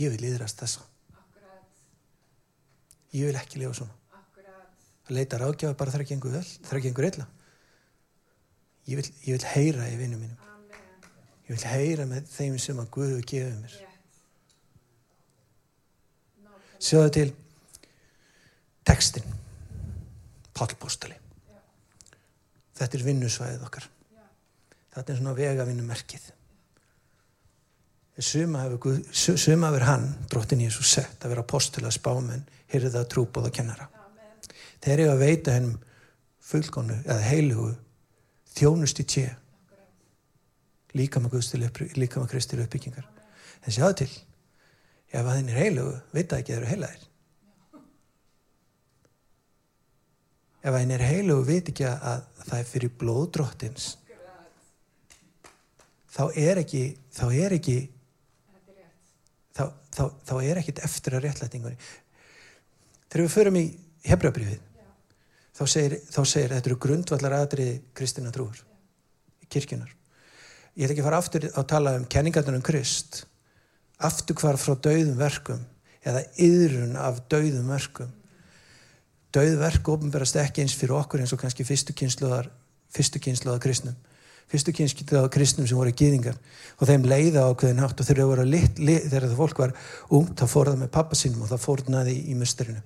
[0.00, 0.88] Ég vil líðrast þessa.
[3.12, 3.94] Ég vil ekki lifa svona.
[5.04, 6.08] Það leita ráðgjafur bara þegar
[6.64, 7.30] það gengur illa.
[8.88, 10.45] Ég vil, ég vil heyra í vinnum mínum.
[11.46, 13.74] Ég vil heyra með þeim sem að Guðu gefið mér.
[16.82, 17.28] Sjáðu til
[18.86, 19.28] tekstin.
[20.56, 21.14] Pálpóstali.
[22.76, 23.86] Þetta er vinnusvæðið okkar.
[24.96, 26.26] Þetta er svona vegavinnumerkið.
[28.16, 33.90] Suma hefur, hann, drottin Jésu, sett að vera apostila, spámen, hyrða, trúbóð og kennara.
[34.80, 35.76] Þeir eru að veita hennum
[36.46, 37.74] fullgónu eða heilugu
[38.56, 39.26] þjónust í tje
[40.96, 41.36] líka með
[42.30, 43.06] kristil uppbyggingar.
[43.64, 44.12] En sjáðu til
[45.16, 47.04] ef að þinn er heilugu, veit að ekki að það eru heilaðir.
[50.66, 53.92] Ef að þinn er heilugu, veit ekki að það er fyrir blóðdróttins
[56.16, 57.76] þá er ekki þá er ekki
[59.56, 61.76] þá, þá, þá er ekkit eftir að réttlætingunni.
[63.06, 63.66] Þegar við förum í
[64.06, 64.62] hefbrabriðið
[65.56, 68.62] þá segir, þá segir þetta eru grundvallar aðriði kristina trúur
[69.52, 69.92] kirkjunar
[70.76, 73.24] ég ætla ekki að fara aftur að tala um kenningarnar um krist.
[73.96, 75.62] Aftur hvar frá dauðum verkum
[76.06, 78.10] eða yðrun af dauðum verkum.
[79.34, 82.50] Dauðverk ofnberast ekki eins fyrir okkur eins og kannski fyrstu kynsluðar
[82.94, 83.96] fyrstu kynsluðar kristnum.
[84.46, 86.36] Fyrstu kynsluðar kristnum sem voru gýðingar
[86.76, 89.72] og þeim leiða á hverðin hátt og þegar það fólk var
[90.14, 92.84] ung þá fór það með pappa sínum og það fórnaði í musterinu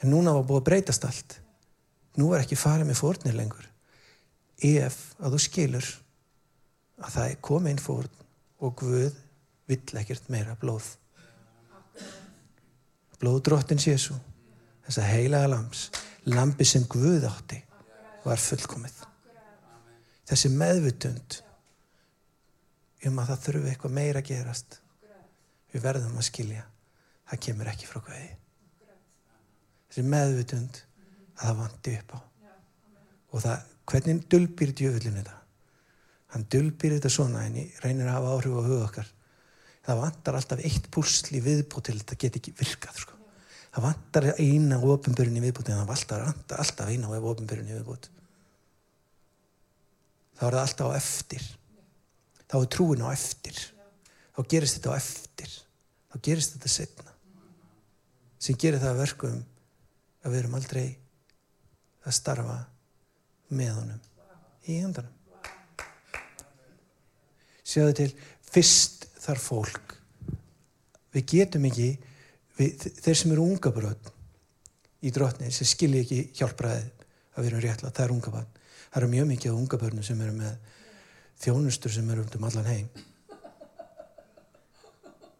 [0.00, 1.36] en núna var búið að breytast allt.
[2.18, 3.66] Nú er ekki farið með fórnir lengur.
[4.60, 5.90] Ef að þú skilur
[7.00, 8.16] að það er komið inn fórn
[8.60, 9.18] og Guð
[9.70, 10.96] vill ekkert meira blóð.
[13.20, 14.16] Blóðdrottins Jésu
[14.86, 15.86] þess að heilaga lams
[16.28, 17.60] lampi sem Guð átti
[18.24, 18.98] var fullkomið.
[20.28, 21.40] Þessi meðvutund
[23.08, 24.78] um að það þurfi eitthvað meira að gerast
[25.72, 26.66] við verðum að skilja.
[27.30, 28.30] Það kemur ekki frá Guði.
[29.90, 30.82] Þessi meðvutund
[31.40, 32.18] að það vandi upp á.
[33.30, 35.39] Og það, hvernig dölbýr djöfullinu þetta
[36.34, 39.10] hann dölbýr þetta svona en reynir að hafa áhrif á huga okkar.
[39.86, 43.16] Það vantar alltaf eitt púsl í viðbútt til þetta get ekki virkað sko.
[43.70, 46.24] það vantar eina ofinbjörn í viðbútt en það vantar
[46.58, 48.10] alltaf eina ofinbjörn í viðbútt
[50.40, 51.46] þá er það alltaf á eftir.
[52.48, 53.58] Þá er trúin á eftir.
[54.32, 55.56] Þá gerist þetta á eftir.
[56.10, 57.10] Þá gerist þetta setna
[58.40, 59.40] sem gerir það verkum
[60.24, 60.84] að við erum aldrei
[62.08, 62.54] að starfa
[63.52, 63.98] með honum
[64.64, 65.19] í hendanum
[67.70, 68.10] séðu til,
[68.50, 69.96] fyrst þarf fólk
[71.14, 71.90] við getum ekki
[72.58, 74.10] við, þeir sem eru unga bröð
[75.00, 77.06] í drotni sem skilji ekki hjálpræðið
[77.36, 78.50] að vera réttla, það er unga börn
[78.90, 80.76] það eru mjög mikið unga börnum sem eru með
[81.40, 82.88] þjónustur sem eru um allan heim.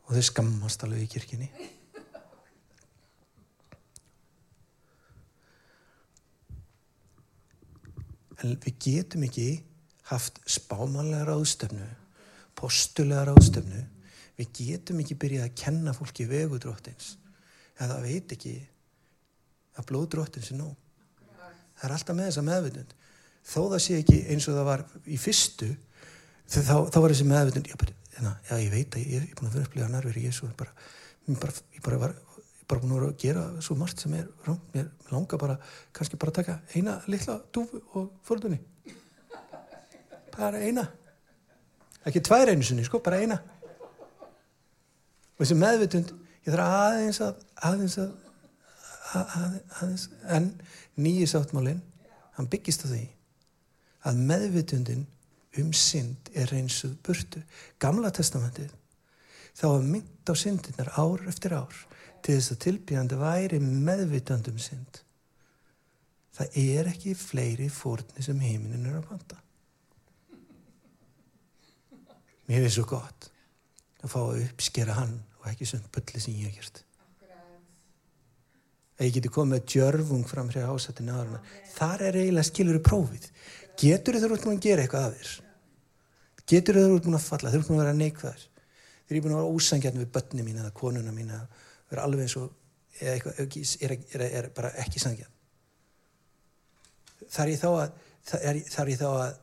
[0.06, 1.50] Og þeir skammast alveg í kirkini
[8.40, 9.48] en við getum ekki
[10.08, 11.86] haft spámanlega ráðstöfnu
[12.60, 13.82] postulega ráðstöfnu
[14.40, 17.14] við getum ekki byrjað að kenna fólki vegudróttins
[17.78, 18.54] eða það veit ekki
[19.80, 20.74] að blóðdróttins er nóg.
[21.80, 22.96] Það er alltaf með þessa meðvitund.
[23.50, 25.68] Þó það sé ekki eins og það var í fyrstu
[26.50, 27.76] þá, þá var þessi meðvitund já,
[28.16, 30.74] hérna, já ég veit að ég er búin að finna upplega nærveri ég, bara,
[31.40, 31.54] bara,
[31.86, 32.16] bara var
[32.70, 35.56] bara búin að gera svo margt sem er rám, mér langar bara,
[35.96, 38.60] kannski bara taka eina litla dúfu og fórðunni
[40.36, 40.86] bara eina
[42.08, 43.38] ekki tvær einu sinni, sko, bara eina.
[45.36, 46.12] Og þessi meðvitund
[46.46, 48.10] ég þarf aðeins að aðeins að,
[49.16, 49.32] að
[49.80, 50.50] aðeins, en
[51.00, 51.82] nýji sáttmálinn
[52.36, 53.04] hann byggist á því
[54.08, 55.06] að meðvitundin
[55.60, 57.42] um synd er reynsuð burtu.
[57.82, 58.72] Gamla testamentið
[59.58, 61.76] þá var mynd á syndinnar ár eftir ár
[62.24, 65.02] til þess að tilbyggjandi væri meðvitandum synd.
[66.36, 69.40] Það er ekki fleiri fórni sem heiminin er að banda
[72.50, 73.30] mér finnst svo gott
[74.00, 76.82] að fá að uppskera hann og ekki svona bölli sem ég hef gert.
[79.00, 81.40] Að ég geti komið með djörfung fram hér ásættinu aðruna
[81.72, 83.30] þar er eiginlega skilur í prófið.
[83.80, 85.34] Getur þau út múin að gera eitthvað af þér?
[86.52, 87.52] Getur þau út múin að falla?
[87.54, 88.50] Þau út múin að vera neikvæðir
[89.10, 91.46] þeir eru búin að vera ósangjarn við börni mín eða konuna mín eða
[91.90, 92.52] vera alveg eins og
[93.02, 93.24] er,
[93.82, 95.32] er, er, er bara ekki sangjarn
[97.34, 97.96] þar ég þá að
[98.70, 99.40] þar ég þá að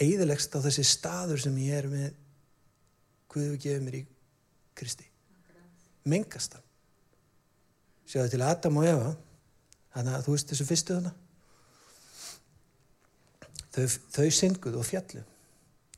[0.00, 2.10] eigðilegst á þessi staður sem ég er með.
[3.30, 4.04] Guðu gefið mér í
[4.74, 5.06] Kristi.
[6.08, 6.64] Mengastan
[8.10, 9.10] sjáðu til Adam og Eva.
[9.94, 11.18] Þannig að þú veist þessu fyrstu þannig
[13.74, 15.22] þau, þau synguð og fjallu.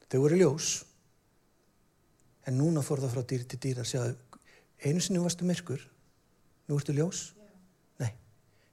[0.09, 0.71] Þau voru ljós.
[2.49, 4.15] En núna fór það frá dýr til dýr að sjáðu
[4.83, 5.83] einu sinni varstu myrkur
[6.69, 7.29] nú ertu ljós.
[8.03, 8.11] Nei,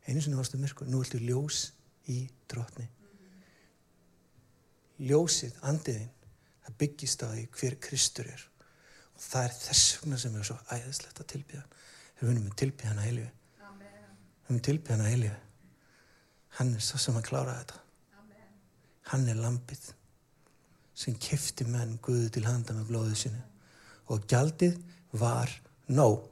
[0.10, 1.70] einu sinni varstu myrkur nú ertu ljós
[2.10, 2.88] í drotni.
[5.00, 6.10] Ljósið, andiðinn
[6.66, 8.46] það byggist á því hver Kristur er.
[9.16, 11.66] Og það er þess vegna sem er svo æðislegt að tilbyða
[12.20, 15.38] við vunum að tilbyða hana heilífi við vunum að tilbyða hana heilífi
[16.60, 17.80] hann er svo sem að klára þetta.
[18.20, 18.50] Amen.
[19.12, 19.86] hann er lampið
[21.00, 23.44] sem kefti menn Guðu til handa með blóðið sinu
[24.10, 24.76] og gjaldið
[25.22, 25.52] var
[25.88, 26.26] nóg.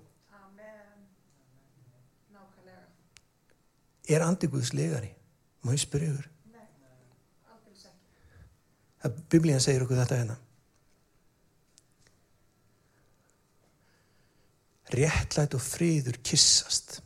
[4.07, 5.09] Er andiguðs legari
[5.63, 6.27] má ég spyrja yfir
[9.03, 10.37] það biblíðan segir okkur þetta hérna.
[14.97, 17.01] Réttlætt og fríður kissast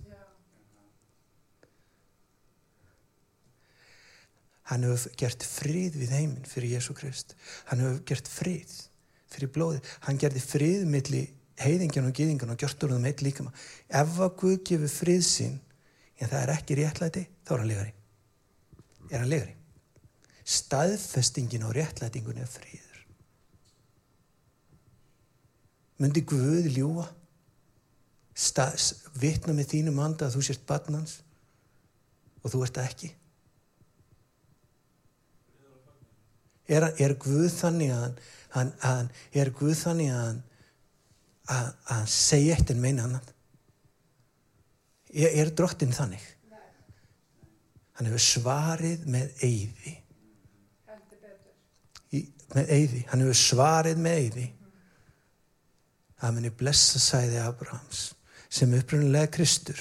[4.72, 7.34] hann hefur gert fríð við heiminn fyrir Jésu Krist.
[7.68, 8.78] Hann hefur gert fríð
[9.32, 11.28] fyrir blóði hann gerði frið millir
[11.62, 13.52] heiðingjan og gýðingjan og gjörtur um eitt líkama.
[13.88, 15.58] Ef að Guð gefur frið sín
[16.22, 17.94] en það er ekki réttlæti þá er hann legari
[19.10, 19.58] er hann legari
[20.48, 23.02] staðfestingin á réttlætingun er friður.
[26.02, 27.08] Myndi Guð ljúa
[29.22, 31.20] vitna með þínum anda að þú sést barnans
[32.42, 33.12] og þú ert ekki?
[36.72, 38.22] Er, er Guð þannig að
[38.56, 40.42] hann, hann er Guð þannig að hann
[41.52, 43.32] að, að segja eitt en meina annan
[45.12, 46.24] er, er drottin þannig?
[47.98, 49.98] Hann hefur svarið með eyði
[52.58, 54.46] með eyði hann hefur svarið með eyði
[56.22, 58.12] að manni blessa sæði Abrahams
[58.52, 59.80] sem upprunnulega Kristur.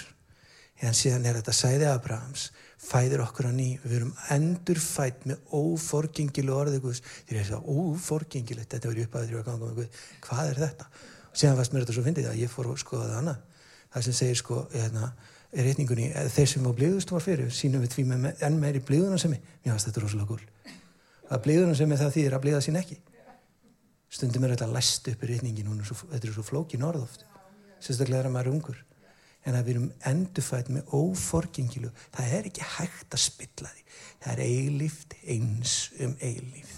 [0.81, 2.47] En síðan er þetta sæði Abrahams
[2.81, 7.03] fæðir okkur á ný, við verum endur fætt með óforgengilu orðið Guðs.
[7.29, 8.71] Því að það er óforgengilegt.
[8.73, 10.89] Þetta verið uppæður í að ganga með Guð, hvað er þetta?
[11.29, 13.43] Og síðan fannst mér þetta svo fyndið að ég fór að skoða það annað
[13.91, 15.11] það sem segir sko hérna,
[15.51, 19.23] er reyningunni, þeir sem var blíðust var fyrir sínum við því með enn meiri blíðunar
[19.23, 20.50] sem ég mér fannst þetta rosalega gul
[21.31, 23.01] að blíðunar sem ég það þýðir að blíða sín ekki.
[24.11, 27.27] Stundum er þetta læst upp í reyningin þetta er svo flókin orð oft
[27.81, 28.81] sérstaklega er að maður er ungur.
[29.49, 33.85] En að við erum endurfætt með óforgengilu það er ekki hægt að spilla því.
[34.21, 36.75] Það er eilíft eins um eilíf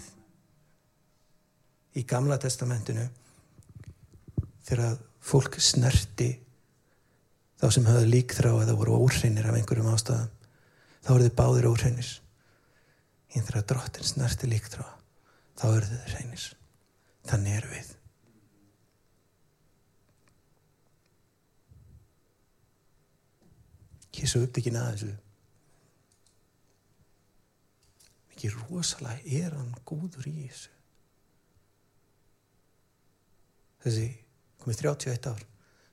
[1.93, 3.03] í gamla testamentinu
[4.65, 6.31] þegar fólk snerti
[7.61, 10.31] þá sem höfðu líkþrá eða voru óreinir af einhverjum ástæðum
[11.03, 12.13] þá eru þið báðir óreinis
[13.33, 14.85] en þegar drottin snerti líkþrá
[15.57, 16.47] þá eru þið reinis
[17.27, 17.91] þannig er við.
[24.13, 25.11] Kísu uppdegin að þessu.
[28.33, 30.69] Mikið rosalega er hann góður í þessu.
[33.83, 34.05] Þessi
[34.61, 35.41] komið 31 ár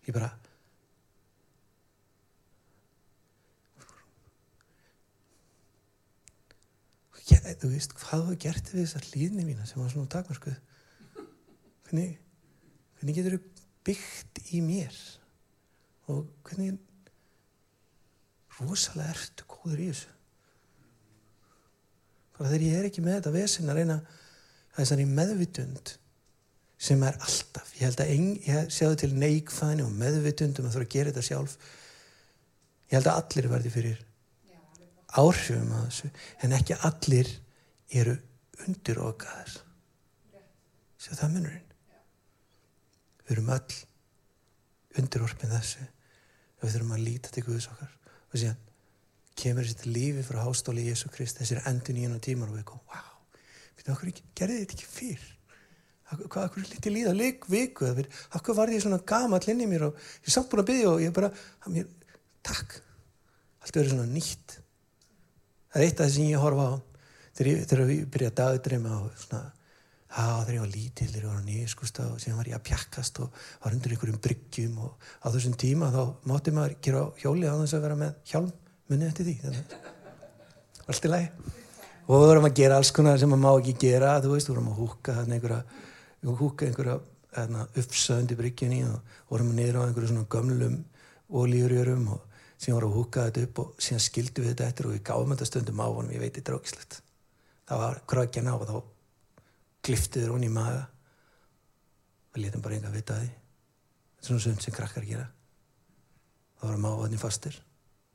[0.07, 0.31] ég bara
[7.61, 10.59] þú veist, hvað þú gert við þessar líðni mína sem var svona takmarskuð
[11.91, 12.15] hvernig
[13.01, 14.97] hvernig getur þú byggt í mér?
[16.11, 16.79] Og hvernig
[18.59, 20.11] rosalega ertu góður í þessu?
[22.37, 23.99] Bara þegar ég er ekki með þetta vesin að reyna
[24.77, 25.95] þessari meðvitund
[26.81, 27.73] sem er alltaf.
[27.77, 31.27] Ég held að ein, ég séu til neikfæðinu og meðvitundum að þú að gera þetta
[31.27, 31.57] sjálf.
[32.91, 34.07] Ég held að allir verði fyrir
[35.19, 36.11] áhrifum að þessu
[36.45, 37.31] en ekki allir
[37.91, 38.17] eru
[38.67, 39.55] undir okkar
[41.01, 41.71] séu það munurinn?
[43.25, 43.79] Við erum öll
[45.01, 45.87] undir orfin þessu.
[46.61, 47.93] Og við þurfum að líta til Guðs okkar
[48.31, 48.59] og síðan
[49.41, 52.85] kemur til lífi frá hástóli Jésu Krist þessir endur nýjan og tímar og við komum,
[52.91, 53.15] wow,
[54.37, 55.29] gerði þetta ekki fyrr?
[56.11, 59.95] Hvað okkur lítið líða leik viku okkur var því svona gamall inn í mér og
[59.95, 61.31] ég er samt búin að byggja og ég bara
[61.71, 61.87] mér,
[62.43, 62.81] takk,
[63.63, 64.57] allt verður svona nýtt
[65.71, 66.75] það er eitt af það sem ég horfa á
[67.41, 69.49] þegar við byrja að dagdreima og svona
[70.11, 73.19] Já, þegar ég var lítill, þegar ég var nýskust og síðan var ég að pjakkast
[73.23, 77.55] og var undir einhverjum bryggjum og á þessum tíma þá mátti maður gera hjóli á
[77.61, 78.49] þess að vera með hjálm
[78.91, 79.37] munið eftir því
[80.91, 81.29] allt í lagi.
[82.11, 84.57] Og við vorum að gera alls konar sem maður má ekki gera þú veist, við
[84.57, 85.61] vorum að húka einhverja,
[86.43, 86.99] húka einhverja
[87.85, 90.81] uppsöndi bryggjunni og vorum niður á einhverju svona gömlum
[91.31, 92.27] ólíurjörum og
[92.61, 95.33] síðan vorum að húka þetta upp og síðan skildu við þetta eftir og við gáðum
[95.35, 97.01] þetta stundum á honum, ég veit þetta er ógislegt
[97.71, 98.79] það var krökjan á og þá
[99.87, 100.89] kliftiður hún í maga.
[102.35, 103.29] Og letum bara enga vita því.
[103.31, 105.27] Þetta er svona sund sem krakkar gera.
[106.59, 107.57] Þá varum ávatni fastir.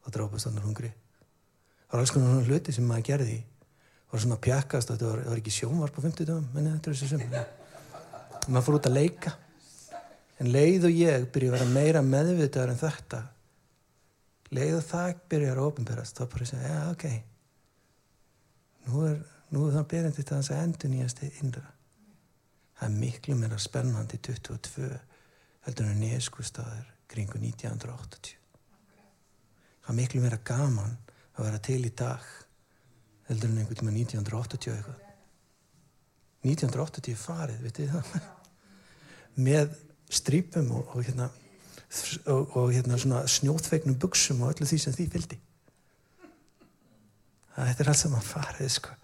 [0.06, 0.92] Og drápast annar hungri.
[1.86, 3.38] Það var alls konar svona hluti sem maður gerði
[4.06, 6.96] það var svona pjakast þetta var, var ekki sjónvarp á 50 dögum menni þetta er
[6.96, 7.24] þessu sem
[8.46, 9.34] maður fór út að leika.
[10.44, 13.22] En leið og ég byrja að vera meira meðvitaðar en þetta
[14.54, 17.06] leið og það byrjar að ofinberast þá bara segja, já ok.
[18.86, 19.20] Nú er
[19.56, 21.68] nú er það berandi til þess að endur nýjast innra.
[22.76, 24.90] Það er miklu meira spennandi 22
[25.66, 28.42] heldur en nýjaskustafður kringu 1980
[29.86, 30.96] það er miklu meira gaman
[31.38, 32.24] að vera til í dag
[33.30, 35.02] heldur en einhvern tíma 1980 eitthvað.
[36.46, 38.16] 1980 farið, vitið það?
[39.46, 39.76] Með
[40.10, 41.30] strípum og, og hérna
[42.32, 45.40] og, og hérna svona snjóþvegnum buksum og öllu því sem því fylgdi
[47.56, 48.96] það er allt saman farið sko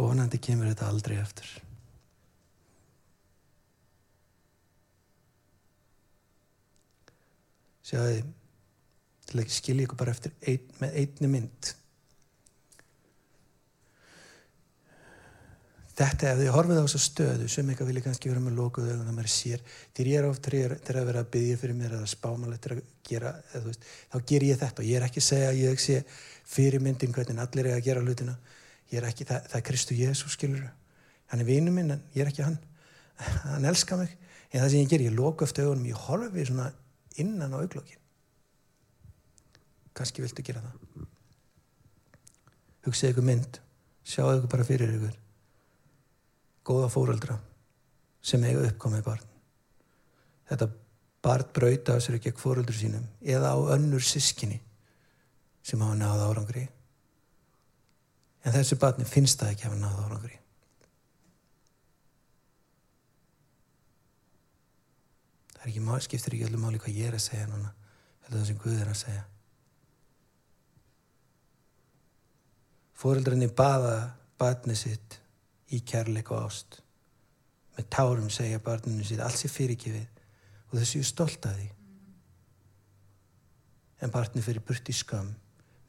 [0.00, 1.48] og vonandi kemur þetta aldrei eftir.
[7.90, 8.22] Sjáði,
[9.26, 11.72] til að ekki skilja ykkur bara eftir ein, með einni mynd.
[16.00, 19.08] Þetta, ef þið horfið á þessu stöðu, sem eitthvað vilja kannski vera með lókuðu það
[19.12, 22.62] maður sér, þegar ég er oft til að vera að byggja fyrir mér eða spámanlegt
[22.64, 24.80] til að gera, eða, veist, þá ger ég þetta.
[24.80, 25.98] Og ég er ekki að segja að ég sé
[26.54, 28.38] fyrirmyndin hvernig allir er að gera hlutina.
[28.88, 30.64] Ég er ekki, það, það er Kristu Jésu skilur
[31.30, 32.58] hann er vinu minn en ég er ekki hann.
[33.52, 34.16] Hann elskar mig.
[34.50, 36.72] En það sem ég ger, ég loka eftir augunum ég horfi svona
[37.20, 38.00] innan á auglókin
[39.94, 41.06] kannski viltu gera það.
[42.86, 43.58] Hugsaðu ykkur mynd.
[44.08, 45.18] Sjáu ykkur bara fyrir ykkur
[46.66, 47.38] góða fóröldra
[48.22, 49.30] sem eiga uppkomið barn
[50.50, 50.68] þetta
[51.24, 54.60] barn brauta sér ekki ekki fóröldur sínum eða á önnur sískinni
[55.62, 56.68] sem hafa náða árangri
[58.44, 60.36] en þessu barni finnst það ekki hafa náða árangri.
[65.54, 67.74] Það er ekki mál, skiptir ekki öllu máli hvað ég er að segja núna,
[68.24, 69.24] heldur það sem Guð er að segja.
[73.00, 73.96] Fóreldrarni baða
[74.40, 75.18] barni sitt
[75.74, 76.80] í kærleik og ást.
[77.76, 80.08] Með tárum segja barninu sitt alls er fyrirgifið
[80.70, 81.68] og þau séu stolt að því.
[84.00, 85.32] En barni fyrir burt í skam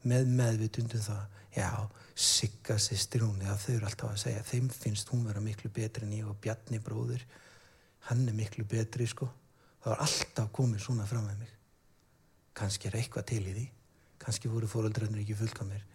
[0.08, 1.26] með meðvitundum það,
[1.56, 1.68] já,
[2.12, 6.04] Sigga sýstir hún, já þau eru alltaf að segja þeim finnst hún vera miklu betri
[6.04, 7.22] en ég og Bjarni bróður
[8.10, 9.30] hann er miklu betri sko.
[9.80, 11.54] Það var alltaf komið svona fram með mig.
[12.52, 13.64] Kannski er eitthvað til í því.
[14.20, 15.86] Kannski voru fóröldrarnir ekki fullkomir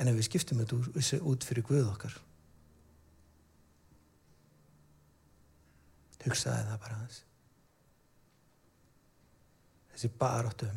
[0.00, 2.16] en ef við skiptum þetta út fyrir Guð okkar
[6.26, 7.24] hugsaði það bara hans
[10.00, 10.76] þessi baróttum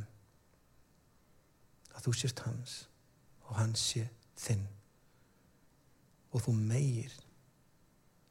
[1.95, 2.71] að þú sést hans
[3.47, 4.01] og hans sé
[4.43, 4.65] þinn.
[6.33, 7.13] Og þú meir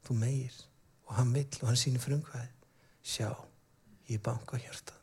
[0.05, 0.59] þú meir
[1.07, 2.51] og hann vill og hann sýnir frumkvæð
[3.03, 3.31] sjá,
[4.11, 4.93] ég banka hjarta.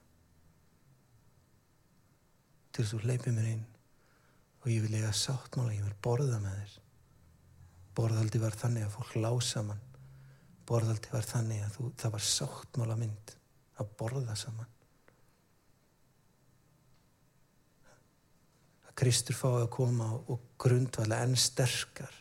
[2.70, 3.66] Til þú leipið mér inn
[4.60, 6.76] og ég vil lega sáttmála, ég vil borða með þér.
[7.98, 9.82] Borðaldi var þannig að fólk lág saman
[10.70, 13.34] borðaldi var þannig að þú, það var sáttmála mynd
[13.80, 14.76] að borða saman
[19.00, 22.12] Kristur fái að koma og grundvala enn sterkar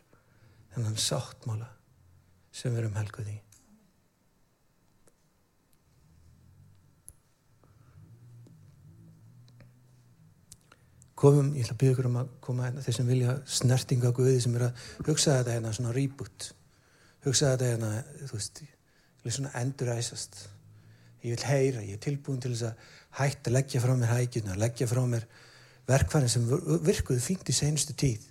[0.75, 1.67] hennan sáttmála
[2.55, 3.35] sem við erum helguð í.
[11.19, 14.39] Komum, ég ætla að byggja ykkur um að koma hérna, þeir sem vilja snertinga Guði
[14.39, 16.51] sem er að hugsa þetta hérna svona reboot,
[17.25, 17.91] hugsa þetta hérna,
[18.25, 18.63] þú veist,
[19.27, 20.39] svona enduræsast.
[21.23, 22.83] Ég vil heyra, ég er tilbúin til þess að
[23.19, 25.25] hætta að leggja frá mér hægjuna, leggja frá mér
[25.89, 26.45] verkfærin sem
[26.85, 28.23] virkuðu fínt í senustu tíð.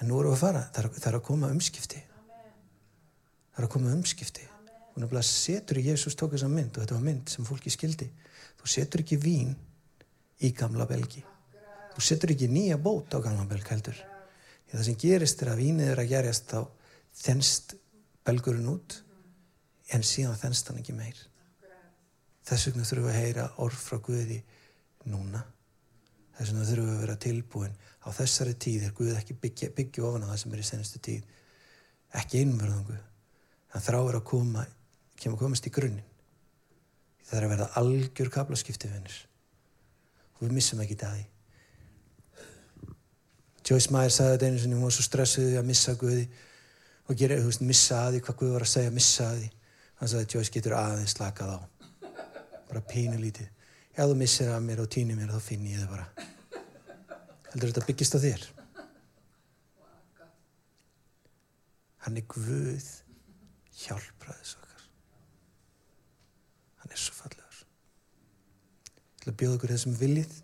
[0.00, 2.02] En nú erum við að fara, það er, það er að koma umskipti.
[3.54, 4.48] Það er að koma umskipti.
[4.96, 8.08] Og náttúrulega setur Jésús tók þessa mynd og þetta var mynd sem fólki skildi.
[8.60, 9.54] Þú setur ekki vín
[10.44, 11.22] í gamla belgi.
[11.94, 13.96] Þú setur ekki nýja bót á gamla belg heldur.
[14.72, 16.58] Það sem gerist er að vínið er að gerjast þá
[17.16, 17.76] þennst
[18.26, 19.00] belgurinn út
[19.94, 21.18] en síðan þennst hann ekki meir.
[22.46, 24.38] Þess vegna þurfum við að heyra orð frá Guði
[25.10, 25.42] núna.
[26.36, 30.04] Þess vegna þurfum við að vera tilbúin á þessari tíð er Guð ekki byggja, byggja
[30.06, 31.22] ofan á það sem er í senastu tíð.
[32.20, 32.98] Ekki einverðangu.
[33.72, 34.66] Þann þráir að koma,
[35.18, 36.12] kemur komast í grunninn.
[37.26, 39.16] Það er að verða algjör kaplaskipti vinnir
[40.36, 41.24] og við missum ekki það í.
[43.66, 46.26] Joyce Meyer sagði þetta einu sinni, hún var svo stressuð að missa Guði
[47.06, 49.50] og gera, þú veist, missa að því hvað Guð var að segja, missa að því.
[50.00, 51.58] Hann sagði, Joyce getur aðeins slakað á.
[52.66, 53.48] Bara pínu lítið.
[53.96, 56.06] Ef þú missir að mér og týnir mér, þá finn ég þið bara.
[57.52, 58.46] Heldur þetta byggist á þér?
[62.06, 62.90] Hann er Guð
[63.86, 64.86] hjálpraðis okkar.
[66.82, 67.46] Hann er svo fallegur
[69.26, 70.34] til að bjóða okkur þessum viljið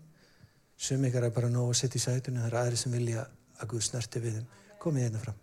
[0.83, 3.23] sem ykkar er bara nóg að setja í sætunni það er aðri sem vilja
[3.63, 4.49] að Guð snerti við þeim
[4.83, 5.42] komið hérna fram